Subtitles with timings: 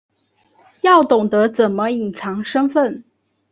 [0.81, 3.03] 要懂得怎么隐藏身份